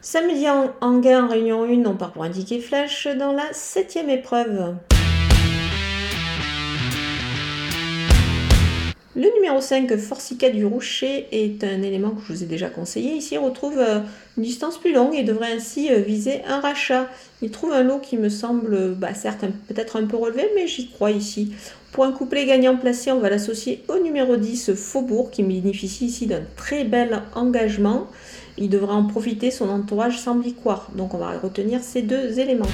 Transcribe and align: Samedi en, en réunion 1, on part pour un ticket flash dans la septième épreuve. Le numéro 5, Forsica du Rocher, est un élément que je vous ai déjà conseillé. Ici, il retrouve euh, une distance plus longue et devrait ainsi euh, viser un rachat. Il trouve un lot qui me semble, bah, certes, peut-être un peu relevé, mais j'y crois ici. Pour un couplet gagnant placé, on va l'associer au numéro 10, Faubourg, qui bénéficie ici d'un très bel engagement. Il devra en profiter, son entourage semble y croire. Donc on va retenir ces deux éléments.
Samedi 0.00 0.48
en, 0.48 0.70
en 0.80 1.00
réunion 1.26 1.64
1, 1.64 1.84
on 1.84 1.96
part 1.96 2.12
pour 2.12 2.22
un 2.22 2.30
ticket 2.30 2.60
flash 2.60 3.08
dans 3.08 3.32
la 3.32 3.52
septième 3.52 4.08
épreuve. 4.08 4.76
Le 9.16 9.34
numéro 9.34 9.60
5, 9.60 9.96
Forsica 9.96 10.50
du 10.50 10.66
Rocher, 10.66 11.28
est 11.32 11.64
un 11.64 11.82
élément 11.82 12.10
que 12.10 12.20
je 12.28 12.32
vous 12.32 12.42
ai 12.42 12.46
déjà 12.46 12.68
conseillé. 12.68 13.12
Ici, 13.12 13.34
il 13.34 13.38
retrouve 13.38 13.78
euh, 13.78 14.00
une 14.36 14.42
distance 14.42 14.76
plus 14.76 14.92
longue 14.92 15.14
et 15.14 15.22
devrait 15.22 15.50
ainsi 15.50 15.90
euh, 15.90 16.00
viser 16.00 16.42
un 16.46 16.60
rachat. 16.60 17.08
Il 17.40 17.50
trouve 17.50 17.72
un 17.72 17.82
lot 17.82 18.00
qui 18.00 18.18
me 18.18 18.28
semble, 18.28 18.94
bah, 18.94 19.14
certes, 19.14 19.46
peut-être 19.66 19.96
un 19.96 20.04
peu 20.04 20.18
relevé, 20.18 20.50
mais 20.54 20.66
j'y 20.66 20.90
crois 20.90 21.10
ici. 21.10 21.54
Pour 21.92 22.04
un 22.04 22.12
couplet 22.12 22.44
gagnant 22.44 22.76
placé, 22.76 23.10
on 23.10 23.18
va 23.18 23.30
l'associer 23.30 23.82
au 23.88 23.98
numéro 23.98 24.36
10, 24.36 24.74
Faubourg, 24.74 25.30
qui 25.30 25.42
bénéficie 25.42 26.04
ici 26.04 26.26
d'un 26.26 26.42
très 26.56 26.84
bel 26.84 27.22
engagement. 27.34 28.08
Il 28.58 28.68
devra 28.68 28.94
en 28.94 29.04
profiter, 29.04 29.50
son 29.50 29.70
entourage 29.70 30.18
semble 30.18 30.46
y 30.46 30.52
croire. 30.52 30.90
Donc 30.94 31.14
on 31.14 31.18
va 31.18 31.38
retenir 31.38 31.80
ces 31.82 32.02
deux 32.02 32.38
éléments. 32.38 32.66